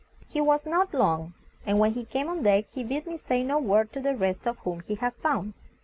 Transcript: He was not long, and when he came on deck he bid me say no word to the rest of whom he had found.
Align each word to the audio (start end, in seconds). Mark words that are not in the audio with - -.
He 0.27 0.41
was 0.41 0.65
not 0.65 0.95
long, 0.95 1.35
and 1.63 1.77
when 1.77 1.91
he 1.91 2.05
came 2.05 2.27
on 2.27 2.41
deck 2.41 2.65
he 2.65 2.83
bid 2.83 3.05
me 3.05 3.19
say 3.19 3.43
no 3.43 3.59
word 3.59 3.93
to 3.93 3.99
the 3.99 4.15
rest 4.15 4.47
of 4.47 4.57
whom 4.57 4.79
he 4.79 4.95
had 4.95 5.13
found. 5.17 5.53